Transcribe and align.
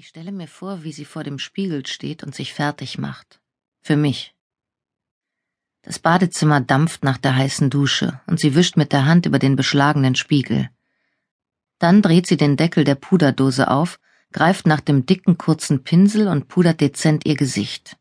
Ich 0.00 0.06
stelle 0.06 0.30
mir 0.30 0.46
vor, 0.46 0.84
wie 0.84 0.92
sie 0.92 1.04
vor 1.04 1.24
dem 1.24 1.40
Spiegel 1.40 1.84
steht 1.84 2.22
und 2.22 2.32
sich 2.32 2.54
fertig 2.54 2.98
macht. 2.98 3.40
Für 3.80 3.96
mich. 3.96 4.32
Das 5.82 5.98
Badezimmer 5.98 6.60
dampft 6.60 7.02
nach 7.02 7.18
der 7.18 7.34
heißen 7.34 7.68
Dusche 7.68 8.20
und 8.28 8.38
sie 8.38 8.54
wischt 8.54 8.76
mit 8.76 8.92
der 8.92 9.06
Hand 9.06 9.26
über 9.26 9.40
den 9.40 9.56
beschlagenen 9.56 10.14
Spiegel. 10.14 10.70
Dann 11.80 12.00
dreht 12.00 12.28
sie 12.28 12.36
den 12.36 12.56
Deckel 12.56 12.84
der 12.84 12.94
Puderdose 12.94 13.68
auf, 13.68 13.98
greift 14.30 14.68
nach 14.68 14.80
dem 14.80 15.04
dicken 15.04 15.36
kurzen 15.36 15.82
Pinsel 15.82 16.28
und 16.28 16.46
pudert 16.46 16.80
dezent 16.80 17.26
ihr 17.26 17.34
Gesicht. 17.34 17.96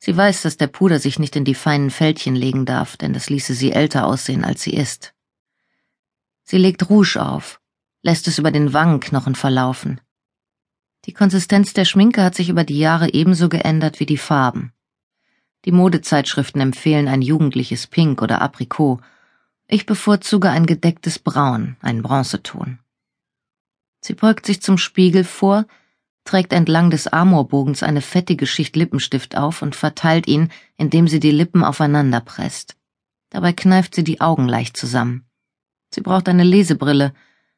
Sie 0.00 0.14
weiß, 0.14 0.42
dass 0.42 0.58
der 0.58 0.66
Puder 0.66 0.98
sich 0.98 1.18
nicht 1.18 1.36
in 1.36 1.46
die 1.46 1.54
feinen 1.54 1.90
Fältchen 1.90 2.36
legen 2.36 2.66
darf, 2.66 2.98
denn 2.98 3.14
das 3.14 3.30
ließe 3.30 3.54
sie 3.54 3.72
älter 3.72 4.06
aussehen, 4.06 4.44
als 4.44 4.62
sie 4.62 4.74
ist. 4.74 5.14
Sie 6.42 6.58
legt 6.58 6.90
Rouge 6.90 7.16
auf, 7.16 7.62
lässt 8.02 8.28
es 8.28 8.38
über 8.38 8.50
den 8.50 8.74
Wangenknochen 8.74 9.34
verlaufen. 9.36 10.02
Die 11.06 11.12
Konsistenz 11.12 11.74
der 11.74 11.84
Schminke 11.84 12.22
hat 12.22 12.34
sich 12.34 12.48
über 12.48 12.64
die 12.64 12.78
Jahre 12.78 13.12
ebenso 13.12 13.48
geändert 13.48 14.00
wie 14.00 14.06
die 14.06 14.16
Farben. 14.16 14.72
Die 15.66 15.72
Modezeitschriften 15.72 16.60
empfehlen 16.60 17.08
ein 17.08 17.22
jugendliches 17.22 17.86
Pink 17.86 18.22
oder 18.22 18.40
Aprikot. 18.40 19.00
Ich 19.66 19.86
bevorzuge 19.86 20.50
ein 20.50 20.66
gedecktes 20.66 21.18
Braun, 21.18 21.76
einen 21.80 22.02
Bronzeton. 22.02 22.78
Sie 24.00 24.14
beugt 24.14 24.46
sich 24.46 24.60
zum 24.60 24.78
Spiegel 24.78 25.24
vor, 25.24 25.66
trägt 26.24 26.52
entlang 26.52 26.90
des 26.90 27.06
Amorbogens 27.06 27.82
eine 27.82 28.00
fettige 28.00 28.46
Schicht 28.46 28.76
Lippenstift 28.76 29.36
auf 29.36 29.62
und 29.62 29.74
verteilt 29.74 30.26
ihn, 30.26 30.50
indem 30.76 31.08
sie 31.08 31.20
die 31.20 31.30
Lippen 31.30 31.64
aufeinander 31.64 32.20
presst. 32.20 32.76
Dabei 33.30 33.52
kneift 33.52 33.94
sie 33.94 34.04
die 34.04 34.20
Augen 34.20 34.48
leicht 34.48 34.76
zusammen. 34.76 35.26
Sie 35.90 36.00
braucht 36.00 36.28
eine 36.28 36.44
Lesebrille, 36.44 37.12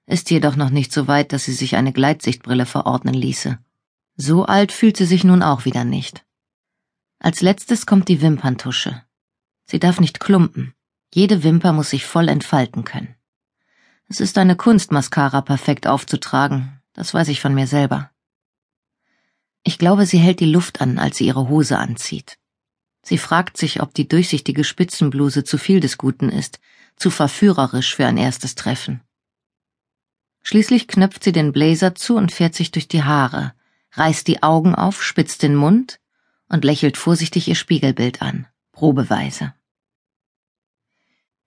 ist 0.06 0.30
jedoch 0.30 0.56
noch 0.56 0.70
nicht 0.70 0.92
so 0.92 1.08
weit, 1.08 1.32
dass 1.32 1.44
sie 1.44 1.52
sich 1.52 1.76
eine 1.76 1.92
Gleitsichtbrille 1.92 2.66
verordnen 2.66 3.14
ließe. 3.14 3.58
So 4.16 4.46
alt 4.46 4.72
fühlt 4.72 4.96
sie 4.96 5.04
sich 5.04 5.24
nun 5.24 5.42
auch 5.42 5.64
wieder 5.64 5.84
nicht. 5.84 6.24
Als 7.18 7.40
letztes 7.40 7.86
kommt 7.86 8.08
die 8.08 8.22
Wimperntusche. 8.22 9.02
Sie 9.66 9.78
darf 9.78 10.00
nicht 10.00 10.20
klumpen. 10.20 10.74
Jede 11.12 11.42
Wimper 11.42 11.72
muss 11.72 11.90
sich 11.90 12.06
voll 12.06 12.28
entfalten 12.28 12.84
können. 12.84 13.14
Es 14.08 14.20
ist 14.20 14.38
eine 14.38 14.54
Kunst, 14.54 14.92
Mascara 14.92 15.40
perfekt 15.40 15.86
aufzutragen, 15.86 16.80
das 16.92 17.12
weiß 17.12 17.28
ich 17.28 17.40
von 17.40 17.54
mir 17.54 17.66
selber. 17.66 18.10
Ich 19.64 19.78
glaube, 19.78 20.06
sie 20.06 20.18
hält 20.18 20.38
die 20.38 20.46
Luft 20.46 20.80
an, 20.80 20.98
als 20.98 21.16
sie 21.16 21.26
ihre 21.26 21.48
Hose 21.48 21.76
anzieht. 21.78 22.38
Sie 23.02 23.18
fragt 23.18 23.56
sich, 23.56 23.82
ob 23.82 23.94
die 23.94 24.06
durchsichtige 24.06 24.62
Spitzenbluse 24.62 25.42
zu 25.42 25.58
viel 25.58 25.80
des 25.80 25.98
Guten 25.98 26.28
ist, 26.28 26.60
zu 26.94 27.10
verführerisch 27.10 27.96
für 27.96 28.06
ein 28.06 28.16
erstes 28.16 28.54
Treffen. 28.54 29.00
Schließlich 30.46 30.86
knöpft 30.86 31.24
sie 31.24 31.32
den 31.32 31.50
Blazer 31.50 31.96
zu 31.96 32.14
und 32.14 32.30
fährt 32.30 32.54
sich 32.54 32.70
durch 32.70 32.86
die 32.86 33.02
Haare, 33.02 33.52
reißt 33.94 34.28
die 34.28 34.44
Augen 34.44 34.76
auf, 34.76 35.02
spitzt 35.02 35.42
den 35.42 35.56
Mund 35.56 35.98
und 36.48 36.62
lächelt 36.62 36.96
vorsichtig 36.96 37.48
ihr 37.48 37.56
Spiegelbild 37.56 38.22
an, 38.22 38.46
probeweise. 38.70 39.54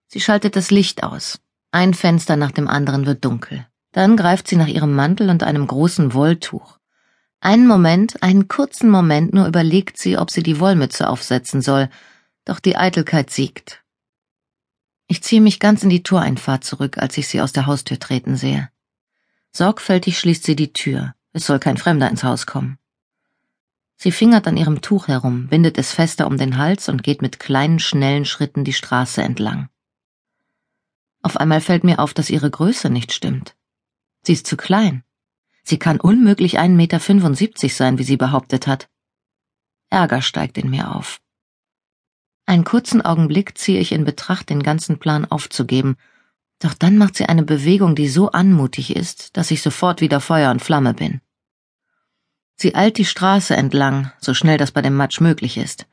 Sie 0.08 0.20
schaltet 0.20 0.58
das 0.58 0.70
Licht 0.70 1.02
aus. 1.02 1.40
Ein 1.72 1.94
Fenster 1.94 2.36
nach 2.36 2.52
dem 2.52 2.68
anderen 2.68 3.06
wird 3.06 3.24
dunkel. 3.24 3.66
Dann 3.94 4.18
greift 4.18 4.50
sie 4.50 4.58
nach 4.58 4.68
ihrem 4.68 4.94
Mantel 4.94 5.30
und 5.30 5.44
einem 5.44 5.66
großen 5.66 6.14
Wolltuch. 6.14 6.78
Einen 7.40 7.68
Moment, 7.68 8.22
einen 8.22 8.50
kurzen 8.50 8.90
Moment 8.90 9.34
nur 9.34 9.48
überlegt 9.48 9.98
sie, 9.98 10.18
ob 10.18 10.30
sie 10.30 10.44
die 10.44 10.60
Wollmütze 10.60 11.08
aufsetzen 11.08 11.62
soll, 11.62 11.90
doch 12.44 12.60
die 12.60 12.76
Eitelkeit 12.76 13.30
siegt. 13.30 13.82
Ich 15.08 15.24
ziehe 15.24 15.40
mich 15.40 15.62
ganz 15.62 15.84
in 15.84 15.90
die 15.90 16.04
Toreinfahrt 16.04 16.66
zurück, 16.66 16.98
als 16.98 17.18
ich 17.18 17.30
sie 17.30 17.40
aus 17.40 17.54
der 17.54 17.66
Haustür 17.66 17.98
treten 17.98 18.36
sehe. 18.36 18.70
Sorgfältig 19.52 20.20
schließt 20.20 20.44
sie 20.44 20.56
die 20.56 20.74
Tür. 20.74 21.16
Es 21.34 21.46
soll 21.46 21.60
kein 21.60 21.78
Fremder 21.78 22.10
ins 22.10 22.24
Haus 22.24 22.46
kommen. 22.46 22.78
Sie 23.96 24.12
fingert 24.12 24.48
an 24.48 24.56
ihrem 24.56 24.82
Tuch 24.82 25.08
herum, 25.08 25.48
bindet 25.48 25.78
es 25.78 25.92
fester 25.92 26.28
um 26.28 26.38
den 26.38 26.58
Hals 26.58 26.88
und 26.88 27.04
geht 27.04 27.22
mit 27.22 27.40
kleinen, 27.40 27.80
schnellen 27.80 28.26
Schritten 28.26 28.64
die 28.64 28.74
Straße 28.74 29.22
entlang. 29.22 29.70
Auf 31.22 31.36
einmal 31.36 31.60
fällt 31.60 31.84
mir 31.84 32.00
auf, 32.00 32.14
dass 32.14 32.30
ihre 32.30 32.50
Größe 32.50 32.90
nicht 32.90 33.12
stimmt. 33.12 33.56
Sie 34.22 34.34
ist 34.34 34.48
zu 34.48 34.56
klein. 34.56 35.04
Sie 35.64 35.78
kann 35.78 36.00
unmöglich 36.00 36.60
1,75 36.60 36.70
Meter 36.70 37.70
sein, 37.70 37.98
wie 37.98 38.04
sie 38.04 38.18
behauptet 38.18 38.68
hat. 38.68 38.90
Ärger 39.90 40.22
steigt 40.22 40.58
in 40.58 40.70
mir 40.70 40.96
auf. 40.96 41.20
Einen 42.46 42.64
kurzen 42.64 43.02
Augenblick 43.02 43.58
ziehe 43.58 43.80
ich 43.80 43.92
in 43.92 44.06
Betracht, 44.06 44.50
den 44.50 44.64
ganzen 44.64 44.98
Plan 44.98 45.26
aufzugeben 45.26 45.98
doch 46.60 46.74
dann 46.74 46.98
macht 46.98 47.16
sie 47.16 47.26
eine 47.26 47.44
Bewegung, 47.44 47.96
die 47.96 48.10
so 48.10 48.32
anmutig 48.32 48.96
ist, 48.96 49.38
dass 49.38 49.52
ich 49.52 49.62
sofort 49.62 50.02
wieder 50.02 50.20
Feuer 50.20 50.52
und 50.52 50.62
Flamme 50.62 50.94
bin. 50.94 51.22
Sie 52.56 52.76
eilt 52.76 52.98
die 52.98 53.06
Straße 53.06 53.56
entlang, 53.56 54.12
so 54.20 54.34
schnell 54.34 54.58
das 54.58 54.72
bei 54.72 54.82
dem 54.82 54.96
Matsch 54.96 55.22
möglich 55.22 55.58
ist. 55.58 55.88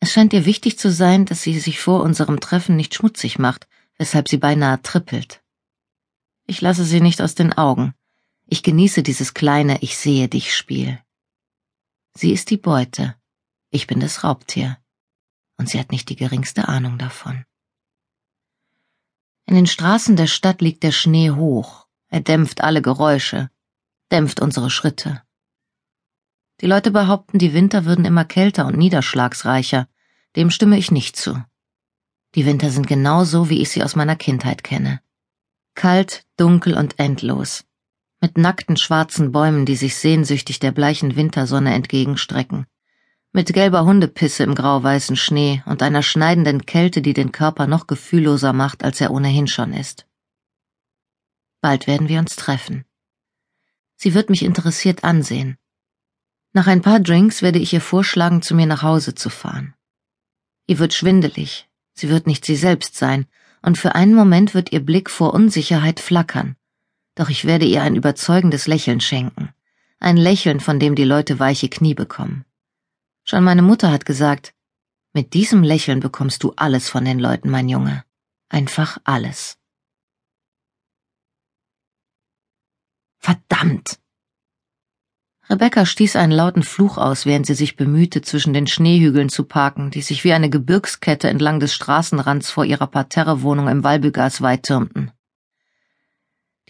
Es 0.00 0.12
scheint 0.12 0.32
ihr 0.32 0.46
wichtig 0.46 0.78
zu 0.78 0.90
sein, 0.90 1.26
dass 1.26 1.42
sie 1.42 1.58
sich 1.60 1.80
vor 1.80 2.02
unserem 2.02 2.40
Treffen 2.40 2.76
nicht 2.76 2.94
schmutzig 2.94 3.38
macht, 3.38 3.68
weshalb 3.98 4.28
sie 4.28 4.38
beinahe 4.38 4.80
trippelt. 4.80 5.42
Ich 6.46 6.62
lasse 6.62 6.84
sie 6.84 7.02
nicht 7.02 7.20
aus 7.20 7.34
den 7.34 7.52
Augen. 7.52 7.92
Ich 8.46 8.62
genieße 8.62 9.02
dieses 9.02 9.34
kleine 9.34 9.82
Ich 9.82 9.98
sehe 9.98 10.28
dich 10.28 10.56
Spiel. 10.56 10.98
Sie 12.14 12.32
ist 12.32 12.48
die 12.48 12.56
Beute, 12.56 13.14
ich 13.70 13.86
bin 13.86 14.00
das 14.00 14.24
Raubtier, 14.24 14.78
und 15.58 15.68
sie 15.68 15.78
hat 15.78 15.92
nicht 15.92 16.08
die 16.08 16.16
geringste 16.16 16.68
Ahnung 16.68 16.96
davon. 16.96 17.44
In 19.48 19.54
den 19.54 19.66
Straßen 19.66 20.14
der 20.14 20.26
Stadt 20.26 20.60
liegt 20.60 20.82
der 20.82 20.92
Schnee 20.92 21.30
hoch, 21.30 21.86
er 22.08 22.20
dämpft 22.20 22.60
alle 22.60 22.82
Geräusche, 22.82 23.48
dämpft 24.12 24.40
unsere 24.40 24.68
Schritte. 24.68 25.22
Die 26.60 26.66
Leute 26.66 26.90
behaupten, 26.90 27.38
die 27.38 27.54
Winter 27.54 27.86
würden 27.86 28.04
immer 28.04 28.26
kälter 28.26 28.66
und 28.66 28.76
niederschlagsreicher, 28.76 29.88
dem 30.36 30.50
stimme 30.50 30.76
ich 30.76 30.90
nicht 30.90 31.16
zu. 31.16 31.42
Die 32.34 32.44
Winter 32.44 32.68
sind 32.68 32.86
genau 32.86 33.24
so, 33.24 33.48
wie 33.48 33.62
ich 33.62 33.70
sie 33.70 33.82
aus 33.82 33.96
meiner 33.96 34.16
Kindheit 34.16 34.62
kenne. 34.62 35.00
Kalt, 35.74 36.26
dunkel 36.36 36.74
und 36.74 36.98
endlos, 36.98 37.64
mit 38.20 38.36
nackten 38.36 38.76
schwarzen 38.76 39.32
Bäumen, 39.32 39.64
die 39.64 39.76
sich 39.76 39.96
sehnsüchtig 39.96 40.58
der 40.58 40.72
bleichen 40.72 41.16
Wintersonne 41.16 41.72
entgegenstrecken 41.72 42.66
mit 43.38 43.52
gelber 43.52 43.84
Hundepisse 43.84 44.42
im 44.42 44.56
grauweißen 44.56 45.14
Schnee 45.14 45.62
und 45.64 45.80
einer 45.80 46.02
schneidenden 46.02 46.66
Kälte, 46.66 47.02
die 47.02 47.12
den 47.12 47.30
Körper 47.30 47.68
noch 47.68 47.86
gefühlloser 47.86 48.52
macht, 48.52 48.82
als 48.82 49.00
er 49.00 49.12
ohnehin 49.12 49.46
schon 49.46 49.72
ist. 49.72 50.08
Bald 51.60 51.86
werden 51.86 52.08
wir 52.08 52.18
uns 52.18 52.34
treffen. 52.34 52.84
Sie 53.94 54.12
wird 54.12 54.28
mich 54.28 54.42
interessiert 54.42 55.04
ansehen. 55.04 55.56
Nach 56.52 56.66
ein 56.66 56.82
paar 56.82 56.98
Drinks 56.98 57.40
werde 57.40 57.60
ich 57.60 57.72
ihr 57.72 57.80
vorschlagen, 57.80 58.42
zu 58.42 58.56
mir 58.56 58.66
nach 58.66 58.82
Hause 58.82 59.14
zu 59.14 59.30
fahren. 59.30 59.72
Ihr 60.66 60.80
wird 60.80 60.92
schwindelig, 60.92 61.68
sie 61.94 62.08
wird 62.08 62.26
nicht 62.26 62.44
sie 62.44 62.56
selbst 62.56 62.96
sein, 62.96 63.26
und 63.62 63.78
für 63.78 63.94
einen 63.94 64.16
Moment 64.16 64.52
wird 64.52 64.72
ihr 64.72 64.84
Blick 64.84 65.08
vor 65.08 65.32
Unsicherheit 65.32 66.00
flackern, 66.00 66.56
doch 67.14 67.28
ich 67.28 67.44
werde 67.44 67.66
ihr 67.66 67.82
ein 67.82 67.94
überzeugendes 67.94 68.66
Lächeln 68.66 69.00
schenken, 69.00 69.50
ein 70.00 70.16
Lächeln, 70.16 70.58
von 70.58 70.80
dem 70.80 70.96
die 70.96 71.04
Leute 71.04 71.38
weiche 71.38 71.68
Knie 71.68 71.94
bekommen. 71.94 72.44
Schon 73.28 73.44
meine 73.44 73.60
Mutter 73.60 73.90
hat 73.90 74.06
gesagt, 74.06 74.54
mit 75.12 75.34
diesem 75.34 75.62
Lächeln 75.62 76.00
bekommst 76.00 76.42
du 76.42 76.54
alles 76.56 76.88
von 76.88 77.04
den 77.04 77.18
Leuten, 77.18 77.50
mein 77.50 77.68
Junge. 77.68 78.02
Einfach 78.48 78.96
alles. 79.04 79.58
Verdammt! 83.18 83.98
Rebecca 85.50 85.84
stieß 85.84 86.16
einen 86.16 86.32
lauten 86.32 86.62
Fluch 86.62 86.96
aus, 86.96 87.26
während 87.26 87.44
sie 87.44 87.52
sich 87.52 87.76
bemühte, 87.76 88.22
zwischen 88.22 88.54
den 88.54 88.66
Schneehügeln 88.66 89.28
zu 89.28 89.44
parken, 89.44 89.90
die 89.90 90.00
sich 90.00 90.24
wie 90.24 90.32
eine 90.32 90.48
Gebirgskette 90.48 91.28
entlang 91.28 91.60
des 91.60 91.74
Straßenrands 91.74 92.50
vor 92.50 92.64
ihrer 92.64 92.86
Parterrewohnung 92.86 93.68
im 93.68 93.84
Walbügas 93.84 94.40
weit 94.40 94.62
türmten. 94.62 95.12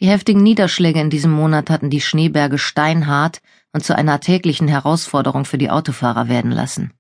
Die 0.01 0.09
heftigen 0.09 0.43
Niederschläge 0.43 1.01
in 1.01 1.11
diesem 1.11 1.31
Monat 1.31 1.71
hatten 1.71 1.91
die 1.91 2.01
Schneeberge 2.01 2.59
steinhart 2.59 3.43
und 3.73 3.85
zu 3.85 3.97
einer 3.97 4.21
täglichen 4.21 4.69
Herausforderung 4.69 5.45
für 5.45 5.59
die 5.59 5.71
Autofahrer 5.71 6.29
werden 6.29 6.51
lassen. 6.51 6.93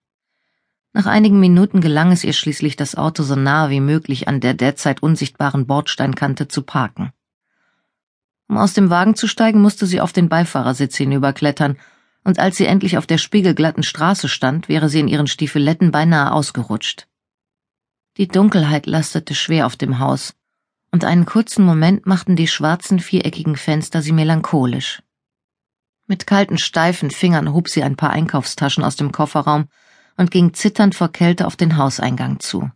Nach 0.93 1.06
einigen 1.06 1.38
Minuten 1.38 1.81
gelang 1.81 2.12
es 2.12 2.25
ihr 2.25 2.32
schließlich, 2.32 2.76
das 2.76 2.94
Auto 2.94 3.23
so 3.23 3.37
nahe 3.37 3.70
wie 3.70 3.81
möglich 3.81 4.26
an 4.26 4.41
der 4.41 4.55
derzeit 4.55 5.03
unsichtbaren 5.03 5.67
Bordsteinkante 5.67 6.49
zu 6.49 6.62
parken. 6.62 7.12
Um 8.49 8.56
aus 8.56 8.73
dem 8.73 8.88
Wagen 8.88 9.15
zu 9.15 9.29
steigen, 9.29 9.61
musste 9.61 9.87
sie 9.87 10.00
auf 10.00 10.12
den 10.12 10.29
Beifahrersitz 10.29 10.97
hinüberklettern, 10.97 11.76
und 12.25 12.38
als 12.38 12.56
sie 12.56 12.67
endlich 12.67 12.99
auf 12.99 13.06
der 13.06 13.19
spiegelglatten 13.19 13.82
Straße 13.82 14.29
stand, 14.29 14.69
wäre 14.69 14.88
sie 14.88 15.00
in 15.00 15.09
ihren 15.09 15.26
Stiefeletten 15.26 15.91
beinahe 15.91 16.32
ausgerutscht. 16.32 17.06
Die 18.17 18.26
Dunkelheit 18.26 18.87
lastete 18.87 19.35
schwer 19.35 19.67
auf 19.67 19.76
dem 19.76 19.99
Haus, 19.99 20.35
und 20.91 21.05
einen 21.05 21.26
kurzen 21.26 21.65
Moment 21.65 22.06
machten 22.06 22.35
die 22.35 22.49
schwarzen 22.49 22.99
viereckigen 22.99 23.56
Fenster 23.56 24.03
sie 24.03 24.12
melancholisch. 24.12 25.03
Mit 26.08 26.26
kalten, 26.26 26.56
steifen 26.56 27.10
Fingern 27.10 27.52
hob 27.52 27.69
sie 27.69 27.82
ein 27.82 27.94
paar 27.94 28.10
Einkaufstaschen 28.10 28.82
aus 28.82 28.96
dem 28.96 29.12
Kofferraum 29.12 29.69
und 30.16 30.31
ging 30.31 30.55
zitternd 30.55 30.94
vor 30.94 31.10
Kälte 31.10 31.46
auf 31.46 31.55
den 31.55 31.76
Hauseingang 31.76 32.40
zu. 32.40 32.70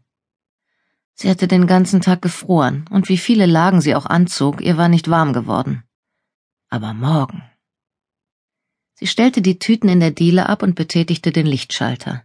Sie 1.14 1.30
hatte 1.30 1.48
den 1.48 1.66
ganzen 1.66 2.02
Tag 2.02 2.20
gefroren, 2.20 2.84
und 2.90 3.08
wie 3.08 3.16
viele 3.16 3.46
Lagen 3.46 3.80
sie 3.80 3.94
auch 3.94 4.06
anzog, 4.06 4.60
ihr 4.60 4.76
war 4.76 4.88
nicht 4.88 5.08
warm 5.08 5.32
geworden. 5.32 5.82
Aber 6.68 6.92
morgen. 6.92 7.42
Sie 8.94 9.06
stellte 9.06 9.40
die 9.42 9.58
Tüten 9.58 9.88
in 9.88 10.00
der 10.00 10.10
Diele 10.10 10.48
ab 10.48 10.62
und 10.62 10.74
betätigte 10.74 11.32
den 11.32 11.46
Lichtschalter. 11.46 12.24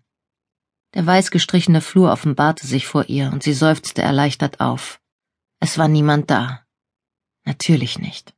Der 0.93 1.05
weiß 1.05 1.31
gestrichene 1.31 1.81
Flur 1.81 2.11
offenbarte 2.11 2.67
sich 2.67 2.85
vor 2.85 3.07
ihr 3.07 3.31
und 3.31 3.43
sie 3.43 3.53
seufzte 3.53 4.01
erleichtert 4.01 4.59
auf. 4.59 4.99
Es 5.59 5.77
war 5.77 5.87
niemand 5.87 6.29
da. 6.29 6.65
Natürlich 7.45 7.97
nicht. 7.97 8.36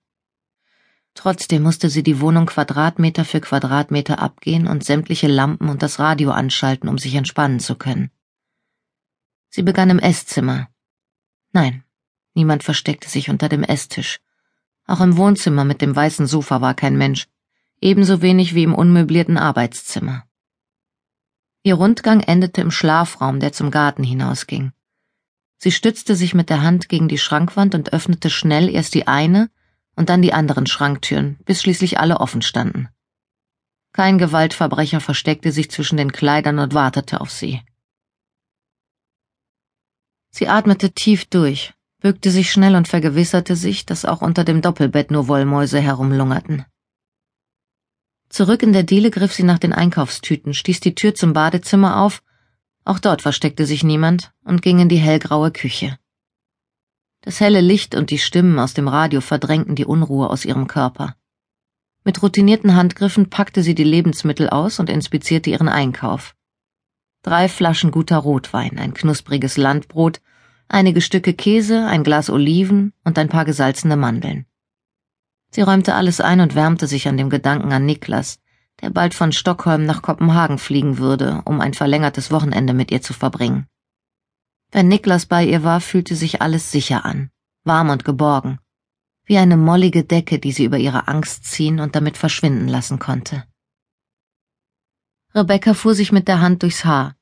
Trotzdem 1.19 1.63
musste 1.63 1.89
sie 1.89 2.01
die 2.01 2.21
Wohnung 2.21 2.45
Quadratmeter 2.45 3.25
für 3.25 3.41
Quadratmeter 3.41 4.19
abgehen 4.19 4.67
und 4.67 4.85
sämtliche 4.85 5.27
Lampen 5.27 5.67
und 5.67 5.83
das 5.83 5.99
Radio 5.99 6.31
anschalten, 6.31 6.87
um 6.87 6.97
sich 6.97 7.13
entspannen 7.13 7.59
zu 7.59 7.75
können. 7.75 8.09
Sie 9.49 9.61
begann 9.61 9.89
im 9.89 9.99
Esszimmer. 9.99 10.69
Nein, 11.51 11.83
niemand 12.35 12.63
versteckte 12.63 13.09
sich 13.09 13.29
unter 13.29 13.49
dem 13.49 13.63
Esstisch. 13.63 14.21
Auch 14.85 15.01
im 15.01 15.17
Wohnzimmer 15.17 15.65
mit 15.65 15.81
dem 15.81 15.93
weißen 15.93 16.25
Sofa 16.25 16.61
war 16.61 16.73
kein 16.73 16.97
Mensch, 16.97 17.27
ebenso 17.81 18.21
wenig 18.21 18.55
wie 18.55 18.63
im 18.63 18.73
unmöblierten 18.73 19.37
Arbeitszimmer. 19.37 20.23
Ihr 21.63 21.75
Rundgang 21.75 22.21
endete 22.21 22.61
im 22.61 22.71
Schlafraum, 22.71 23.41
der 23.41 23.51
zum 23.51 23.71
Garten 23.71 24.05
hinausging. 24.05 24.71
Sie 25.57 25.73
stützte 25.73 26.15
sich 26.15 26.33
mit 26.33 26.49
der 26.49 26.61
Hand 26.61 26.87
gegen 26.87 27.09
die 27.09 27.17
Schrankwand 27.17 27.75
und 27.75 27.91
öffnete 27.91 28.29
schnell 28.29 28.69
erst 28.69 28.93
die 28.93 29.05
eine 29.05 29.49
und 29.99 30.07
dann 30.07 30.21
die 30.21 30.31
anderen 30.31 30.65
Schranktüren, 30.65 31.37
bis 31.43 31.61
schließlich 31.61 31.99
alle 31.99 32.21
offen 32.21 32.41
standen. 32.41 32.87
Kein 33.91 34.17
Gewaltverbrecher 34.17 35.01
versteckte 35.01 35.51
sich 35.51 35.69
zwischen 35.69 35.97
den 35.97 36.13
Kleidern 36.13 36.59
und 36.59 36.73
wartete 36.73 37.19
auf 37.19 37.31
sie. 37.31 37.61
Sie 40.31 40.47
atmete 40.47 40.93
tief 40.93 41.25
durch, 41.25 41.73
bückte 41.99 42.31
sich 42.31 42.49
schnell 42.49 42.77
und 42.77 42.87
vergewisserte 42.87 43.57
sich, 43.57 43.85
dass 43.85 44.05
auch 44.05 44.21
unter 44.21 44.45
dem 44.45 44.61
Doppelbett 44.61 45.11
nur 45.11 45.27
Wollmäuse 45.27 45.81
herumlungerten. 45.81 46.63
Zurück 48.29 48.63
in 48.63 48.71
der 48.71 48.83
Diele 48.83 49.11
griff 49.11 49.33
sie 49.33 49.43
nach 49.43 49.59
den 49.59 49.73
Einkaufstüten, 49.73 50.53
stieß 50.53 50.79
die 50.79 50.95
Tür 50.95 51.13
zum 51.13 51.33
Badezimmer 51.33 51.99
auf, 51.99 52.23
auch 52.85 52.99
dort 52.99 53.21
versteckte 53.21 53.65
sich 53.65 53.83
niemand, 53.83 54.31
und 54.45 54.61
ging 54.61 54.79
in 54.79 54.87
die 54.87 54.95
hellgraue 54.95 55.51
Küche. 55.51 55.99
Das 57.21 57.41
helle 57.41 57.61
Licht 57.61 57.95
und 57.95 58.11
die 58.11 58.17
Stimmen 58.17 58.59
aus 58.59 58.73
dem 58.73 58.87
Radio 58.87 59.19
verdrängten 59.19 59.75
die 59.75 59.85
Unruhe 59.85 60.29
aus 60.29 60.45
ihrem 60.45 60.67
Körper. 60.67 61.15
Mit 62.05 62.21
routinierten 62.23 62.75
Handgriffen 62.75 63.29
packte 63.29 63.61
sie 63.61 63.75
die 63.75 63.83
Lebensmittel 63.83 64.49
aus 64.49 64.79
und 64.79 64.89
inspizierte 64.89 65.49
ihren 65.49 65.67
Einkauf. 65.67 66.35
Drei 67.21 67.49
Flaschen 67.49 67.91
guter 67.91 68.17
Rotwein, 68.17 68.79
ein 68.79 68.93
knuspriges 68.93 69.57
Landbrot, 69.57 70.21
einige 70.69 71.01
Stücke 71.01 71.33
Käse, 71.33 71.85
ein 71.85 72.05
Glas 72.05 72.29
Oliven 72.29 72.93
und 73.03 73.19
ein 73.19 73.27
paar 73.27 73.43
gesalzene 73.43 73.97
Mandeln. 73.97 74.45
Sie 75.51 75.61
räumte 75.61 75.95
alles 75.95 76.21
ein 76.21 76.39
und 76.39 76.55
wärmte 76.55 76.87
sich 76.87 77.07
an 77.09 77.17
dem 77.17 77.29
Gedanken 77.29 77.73
an 77.73 77.85
Niklas, 77.85 78.39
der 78.81 78.91
bald 78.91 79.13
von 79.13 79.33
Stockholm 79.33 79.85
nach 79.85 80.01
Kopenhagen 80.01 80.57
fliegen 80.57 80.99
würde, 80.99 81.41
um 81.43 81.59
ein 81.59 81.73
verlängertes 81.73 82.31
Wochenende 82.31 82.73
mit 82.73 82.91
ihr 82.91 83.01
zu 83.01 83.13
verbringen. 83.13 83.67
Wenn 84.71 84.87
Niklas 84.87 85.25
bei 85.25 85.45
ihr 85.45 85.63
war, 85.63 85.81
fühlte 85.81 86.15
sich 86.15 86.41
alles 86.41 86.71
sicher 86.71 87.05
an, 87.05 87.31
warm 87.63 87.89
und 87.89 88.05
geborgen, 88.05 88.59
wie 89.25 89.37
eine 89.37 89.57
mollige 89.57 90.03
Decke, 90.03 90.37
die 90.39 90.51
sie 90.51 90.65
über 90.65 90.77
ihre 90.77 91.07
Angst 91.07 91.45
ziehen 91.45 91.79
und 91.79 91.95
damit 91.95 92.17
verschwinden 92.17 92.67
lassen 92.67 92.99
konnte. 92.99 93.45
Rebecca 95.33 95.73
fuhr 95.73 95.95
sich 95.95 96.11
mit 96.11 96.27
der 96.27 96.41
Hand 96.41 96.63
durchs 96.63 96.85
Haar. 96.85 97.15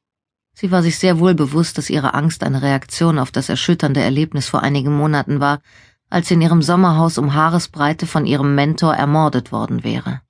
Sie 0.53 0.71
war 0.71 0.81
sich 0.81 0.97
sehr 0.97 1.19
wohl 1.19 1.35
bewusst, 1.35 1.77
dass 1.77 1.89
ihre 1.89 2.13
Angst 2.13 2.43
eine 2.43 2.61
Reaktion 2.61 3.19
auf 3.19 3.31
das 3.31 3.47
erschütternde 3.47 4.01
Erlebnis 4.01 4.47
vor 4.47 4.63
einigen 4.63 4.95
Monaten 4.95 5.39
war, 5.39 5.61
als 6.09 6.27
sie 6.27 6.33
in 6.33 6.41
ihrem 6.41 6.61
Sommerhaus 6.61 7.17
um 7.17 7.33
Haaresbreite 7.33 8.07
von 8.07 8.25
ihrem 8.25 8.55
Mentor 8.55 8.95
ermordet 8.95 9.51
worden 9.51 9.83
wäre. 9.83 10.21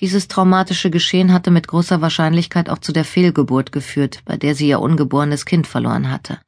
Dieses 0.00 0.28
traumatische 0.28 0.90
Geschehen 0.90 1.32
hatte 1.32 1.50
mit 1.50 1.68
großer 1.68 2.00
Wahrscheinlichkeit 2.00 2.70
auch 2.70 2.78
zu 2.78 2.92
der 2.92 3.04
Fehlgeburt 3.04 3.70
geführt, 3.70 4.22
bei 4.24 4.38
der 4.38 4.54
sie 4.54 4.68
ihr 4.68 4.80
ungeborenes 4.80 5.44
Kind 5.44 5.66
verloren 5.66 6.10
hatte. 6.10 6.40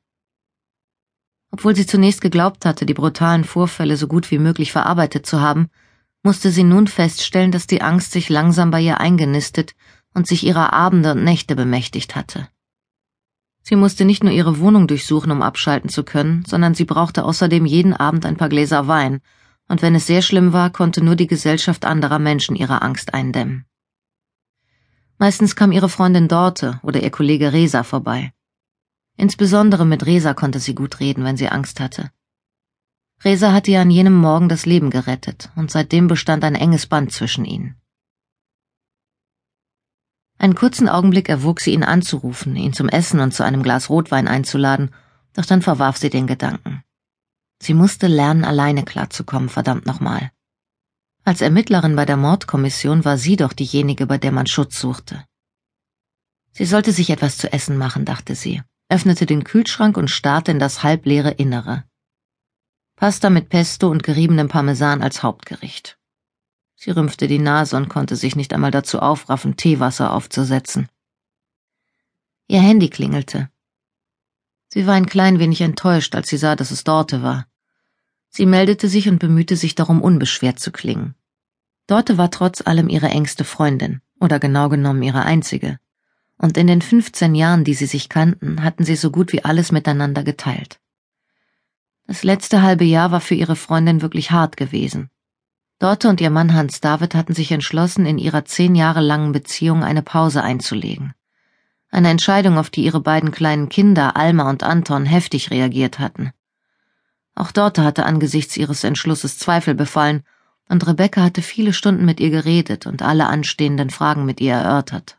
Obwohl 1.51 1.77
sie 1.77 1.87
zunächst 1.87 2.23
geglaubt 2.23 2.65
hatte, 2.65 2.87
die 2.87 2.95
brutalen 2.95 3.45
Vorfälle 3.45 3.99
so 3.99 4.09
gut 4.09 4.31
wie 4.31 4.39
möglich 4.39 4.73
verarbeitet 4.73 5.27
zu 5.27 5.43
haben, 5.43 5.69
musste 6.23 6.51
sie 6.51 6.65
nun 6.65 6.87
feststellen, 6.87 7.53
dass 7.53 7.67
die 7.67 7.83
Angst 7.83 8.13
sich 8.13 8.31
langsam 8.31 8.71
bei 8.71 8.81
ihr 8.81 9.01
eingenistet 9.01 9.75
und 10.15 10.27
sich 10.27 10.47
ihrer 10.47 10.73
Abende 10.73 11.13
und 11.13 11.23
Nächte 11.23 11.55
bemächtigt 11.55 12.17
hatte. 12.17 12.49
Sie 13.63 13.77
musste 13.77 14.07
nicht 14.07 14.25
nur 14.25 14.33
ihre 14.33 14.59
Wohnung 14.61 14.87
durchsuchen, 14.87 15.31
um 15.31 15.43
abschalten 15.43 15.91
zu 15.91 16.05
können, 16.05 16.45
sondern 16.47 16.75
sie 16.75 16.87
brauchte 16.87 17.25
außerdem 17.25 17.67
jeden 17.67 17.93
Abend 17.93 18.25
ein 18.25 18.37
paar 18.37 18.49
Gläser 18.49 18.89
Wein, 18.89 19.21
und 19.73 19.81
wenn 19.81 19.95
es 19.95 20.07
sehr 20.07 20.21
schlimm 20.21 20.53
war, 20.53 20.69
konnte 20.69 21.03
nur 21.03 21.17
die 21.17 21.27
Gesellschaft 21.27 21.87
anderer 21.87 22.19
Menschen 22.19 22.57
ihre 22.57 22.83
Angst 22.83 23.15
eindämmen. 23.15 23.65
Meistens 25.17 25.57
kam 25.57 25.73
ihre 25.73 25.89
Freundin 25.89 26.29
Dorte 26.29 26.79
oder 26.83 27.03
ihr 27.03 27.11
Kollege 27.11 27.55
Resa 27.55 27.83
vorbei. 27.83 28.35
Insbesondere 29.17 29.87
mit 29.87 30.05
Resa 30.05 30.35
konnte 30.35 30.61
sie 30.61 30.75
gut 30.75 31.01
reden, 31.01 31.25
wenn 31.25 31.39
sie 31.39 31.49
Angst 31.49 31.81
hatte. 31.81 32.11
Resa 33.25 33.55
hatte 33.55 33.71
ihr 33.71 33.81
an 33.81 33.91
jenem 33.91 34.15
Morgen 34.15 34.51
das 34.51 34.67
Leben 34.67 34.91
gerettet, 34.91 35.51
und 35.57 35.71
seitdem 35.71 36.07
bestand 36.07 36.45
ein 36.45 36.55
enges 36.55 36.87
Band 36.87 37.11
zwischen 37.11 37.47
ihnen. 37.47 37.77
Einen 40.37 40.55
kurzen 40.55 40.87
Augenblick 40.87 41.31
erwog 41.31 41.63
sie 41.63 41.73
ihn 41.73 41.83
anzurufen, 41.83 42.57
ihn 42.57 42.75
zum 42.75 42.91
Essen 42.91 43.21
und 43.21 43.33
zu 43.33 43.43
einem 43.43 43.63
Glas 43.63 43.89
Rotwein 43.89 44.29
einzuladen, 44.29 44.91
doch 45.33 45.47
dann 45.47 45.63
verwarf 45.63 45.97
sie 45.97 46.11
den 46.11 46.27
Gedanken. 46.27 46.85
Sie 47.63 47.75
musste 47.75 48.09
lernen, 48.09 48.45
alleine 48.45 48.83
klarzukommen, 48.83 49.49
verdammt 49.49 49.87
nochmal. 49.87 50.33
Als 51.23 51.43
Ermittlerin 51.43 51.95
bei 51.95 52.05
der 52.05 52.17
Mordkommission 52.17 53.05
war 53.05 53.19
sie 53.19 53.37
doch 53.37 53.53
diejenige, 53.53 54.05
bei 54.09 54.19
der 54.19 54.33
man 54.33 54.49
Schutz 54.49 54.81
suchte. 54.81 55.25
Sie 56.51 56.65
sollte 56.65 56.91
sich 56.91 57.11
etwas 57.11 57.39
zu 57.39 57.53
essen 57.53 57.79
machen, 57.79 58.05
dachte 58.05 58.35
sie, 58.35 58.63
öffnete 58.89 59.27
den 59.27 59.45
Kühlschrank 59.45 59.97
und 59.97 60.11
starrte 60.11 60.51
in 60.51 60.59
das 60.59 60.83
halbleere 60.83 61.31
Innere. 61.31 61.85
Pasta 62.97 63.31
mit 63.31 63.49
Pesto 63.49 63.89
und 63.89 64.03
geriebenem 64.03 64.49
Parmesan 64.49 65.01
als 65.01 65.23
Hauptgericht. 65.23 66.01
Sie 66.75 66.91
rümpfte 66.91 67.29
die 67.29 67.39
Nase 67.39 67.77
und 67.77 67.89
konnte 67.89 68.17
sich 68.17 68.35
nicht 68.35 68.53
einmal 68.53 68.73
dazu 68.73 68.99
aufraffen, 68.99 69.57
Teewasser 69.57 70.13
aufzusetzen. 70.13 70.89
Ihr 72.49 72.61
Handy 72.61 72.91
klingelte. 72.91 73.51
Sie 74.67 74.85
war 74.85 74.95
ein 74.95 75.07
klein 75.07 75.39
wenig 75.39 75.61
enttäuscht, 75.61 76.17
als 76.17 76.29
sie 76.29 76.39
sah, 76.39 76.57
dass 76.57 76.73
es 76.73 76.83
Dorte 76.83 77.23
war. 77.23 77.47
Sie 78.35 78.47
meldete 78.47 78.89
sich 78.89 79.11
und 79.11 79.19
bemühte 79.19 79.57
sich 79.57 79.75
darum, 79.75 80.01
unbeschwert 80.01 80.59
zu 80.59 80.73
klingen. 80.73 81.15
Dorte 81.87 82.17
war 82.17 82.31
trotz 82.31 82.67
allem 82.67 82.89
ihre 82.89 83.09
engste 83.09 83.45
Freundin, 83.45 84.01
oder 84.21 84.41
genau 84.41 84.71
genommen 84.71 85.03
ihre 85.03 85.23
einzige. 85.23 85.79
Und 86.39 86.57
in 86.57 86.67
den 86.67 86.81
15 86.81 87.35
Jahren, 87.35 87.63
die 87.63 87.75
sie 87.75 87.85
sich 87.85 88.09
kannten, 88.09 88.65
hatten 88.65 88.85
sie 88.85 88.97
so 88.97 89.11
gut 89.11 89.35
wie 89.35 89.45
alles 89.45 89.71
miteinander 89.71 90.25
geteilt. 90.25 90.81
Das 92.07 92.25
letzte 92.25 92.63
halbe 92.63 92.85
Jahr 92.85 93.11
war 93.11 93.21
für 93.21 93.35
ihre 93.35 93.55
Freundin 93.55 94.01
wirklich 94.01 94.31
hart 94.31 94.57
gewesen. 94.57 95.11
Dorte 95.79 96.09
und 96.09 96.21
ihr 96.23 96.31
Mann 96.31 96.55
Hans 96.55 96.81
David 96.81 97.15
hatten 97.15 97.35
sich 97.35 97.53
entschlossen, 97.53 98.07
in 98.07 98.17
ihrer 98.17 98.47
zehn 98.47 98.75
Jahre 98.75 99.03
langen 99.03 99.33
Beziehung 99.33 99.85
eine 99.85 100.03
Pause 100.03 100.43
einzulegen. 100.43 101.13
Eine 101.91 102.09
Entscheidung, 102.09 102.57
auf 102.57 102.71
die 102.71 102.85
ihre 102.85 103.01
beiden 103.01 103.31
kleinen 103.31 103.69
Kinder, 103.69 104.17
Alma 104.17 104.49
und 104.49 104.63
Anton, 104.63 105.05
heftig 105.05 105.51
reagiert 105.51 105.99
hatten. 105.99 106.33
Auch 107.35 107.53
Dorte 107.53 107.85
hatte 107.85 108.05
angesichts 108.05 108.57
ihres 108.57 108.85
Entschlusses 108.85 109.39
Zweifel 109.39 109.75
befallen, 109.75 110.23
und 110.69 110.87
Rebecca 110.87 111.23
hatte 111.23 111.43
viele 111.43 111.73
Stunden 111.73 112.05
mit 112.05 112.21
ihr 112.21 112.31
geredet 112.31 112.87
und 112.87 113.03
alle 113.03 113.27
anstehenden 113.27 113.91
Fragen 113.91 114.25
mit 114.25 114.41
ihr 114.41 114.55
erörtert. 114.55 115.19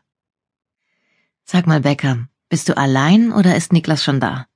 Sag 1.44 1.66
mal, 1.66 1.80
Becker, 1.80 2.28
bist 2.48 2.68
du 2.68 2.76
allein 2.76 3.32
oder 3.32 3.56
ist 3.56 3.72
Niklas 3.72 4.02
schon 4.02 4.20
da? 4.20 4.46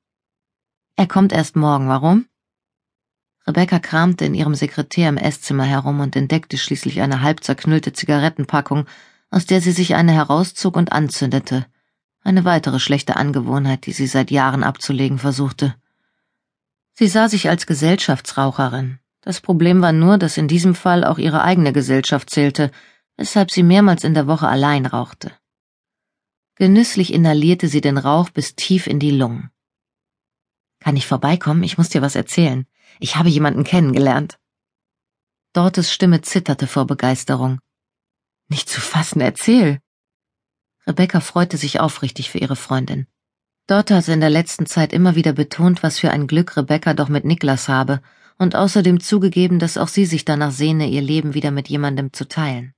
Er 0.96 1.06
kommt 1.06 1.32
erst 1.32 1.54
morgen, 1.54 1.88
warum? 1.88 2.26
Rebecca 3.46 3.78
kramte 3.78 4.24
in 4.24 4.34
ihrem 4.34 4.54
Sekretär 4.54 5.08
im 5.08 5.16
Esszimmer 5.16 5.64
herum 5.64 6.00
und 6.00 6.16
entdeckte 6.16 6.58
schließlich 6.58 7.00
eine 7.00 7.22
halb 7.22 7.42
zerknüllte 7.42 7.92
Zigarettenpackung, 7.92 8.86
aus 9.30 9.46
der 9.46 9.60
sie 9.60 9.72
sich 9.72 9.94
eine 9.94 10.12
herauszog 10.12 10.76
und 10.76 10.92
anzündete. 10.92 11.66
Eine 12.22 12.44
weitere 12.44 12.78
schlechte 12.78 13.16
Angewohnheit, 13.16 13.86
die 13.86 13.92
sie 13.92 14.06
seit 14.06 14.30
Jahren 14.30 14.64
abzulegen 14.64 15.18
versuchte. 15.18 15.74
Sie 16.98 17.06
sah 17.06 17.28
sich 17.28 17.48
als 17.48 17.68
Gesellschaftsraucherin. 17.68 18.98
Das 19.20 19.40
Problem 19.40 19.80
war 19.82 19.92
nur, 19.92 20.18
dass 20.18 20.36
in 20.36 20.48
diesem 20.48 20.74
Fall 20.74 21.04
auch 21.04 21.18
ihre 21.18 21.44
eigene 21.44 21.72
Gesellschaft 21.72 22.28
zählte, 22.28 22.72
weshalb 23.16 23.52
sie 23.52 23.62
mehrmals 23.62 24.02
in 24.02 24.14
der 24.14 24.26
Woche 24.26 24.48
allein 24.48 24.84
rauchte. 24.84 25.30
Genüsslich 26.56 27.12
inhalierte 27.12 27.68
sie 27.68 27.80
den 27.80 27.98
Rauch 27.98 28.30
bis 28.30 28.56
tief 28.56 28.88
in 28.88 28.98
die 28.98 29.12
Lungen. 29.12 29.52
Kann 30.80 30.96
ich 30.96 31.06
vorbeikommen? 31.06 31.62
Ich 31.62 31.78
muss 31.78 31.88
dir 31.88 32.02
was 32.02 32.16
erzählen. 32.16 32.66
Ich 32.98 33.14
habe 33.14 33.28
jemanden 33.28 33.62
kennengelernt. 33.62 34.40
Dortes 35.52 35.92
Stimme 35.92 36.22
zitterte 36.22 36.66
vor 36.66 36.88
Begeisterung. 36.88 37.60
Nicht 38.48 38.68
zu 38.68 38.80
fassen, 38.80 39.20
erzähl. 39.20 39.80
Rebecca 40.84 41.20
freute 41.20 41.58
sich 41.58 41.78
aufrichtig 41.78 42.28
für 42.28 42.38
ihre 42.38 42.56
Freundin. 42.56 43.06
Dorte 43.68 43.94
hatte 43.94 44.12
in 44.14 44.20
der 44.20 44.30
letzten 44.30 44.64
Zeit 44.64 44.94
immer 44.94 45.14
wieder 45.14 45.34
betont, 45.34 45.82
was 45.82 45.98
für 45.98 46.10
ein 46.10 46.26
Glück 46.26 46.56
Rebecca 46.56 46.94
doch 46.94 47.10
mit 47.10 47.26
Niklas 47.26 47.68
habe 47.68 48.00
und 48.38 48.56
außerdem 48.56 48.98
zugegeben, 48.98 49.58
dass 49.58 49.76
auch 49.76 49.88
sie 49.88 50.06
sich 50.06 50.24
danach 50.24 50.52
sehne, 50.52 50.86
ihr 50.88 51.02
Leben 51.02 51.34
wieder 51.34 51.50
mit 51.50 51.68
jemandem 51.68 52.14
zu 52.14 52.26
teilen. 52.26 52.72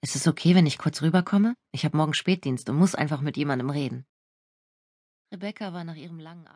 Ist 0.00 0.14
es 0.14 0.28
okay, 0.28 0.54
wenn 0.54 0.66
ich 0.66 0.78
kurz 0.78 1.02
rüberkomme? 1.02 1.56
Ich 1.72 1.84
habe 1.84 1.96
morgen 1.96 2.14
Spätdienst 2.14 2.70
und 2.70 2.76
muss 2.76 2.94
einfach 2.94 3.20
mit 3.20 3.36
jemandem 3.36 3.70
reden. 3.70 4.06
Rebecca 5.32 5.72
war 5.72 5.82
nach 5.82 5.96
ihrem 5.96 6.20
langen 6.20 6.46